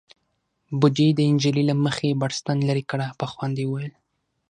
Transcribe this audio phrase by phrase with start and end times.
[0.79, 3.93] بوډۍ د نجلۍ له مخې بړستن ليرې کړه، په خوند يې وويل: